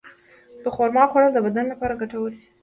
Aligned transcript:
د 0.63 0.65
خرما 0.75 1.03
خوړل 1.11 1.31
د 1.33 1.39
بدن 1.45 1.65
لپاره 1.69 1.99
ګټور 2.01 2.29
دي. 2.37 2.43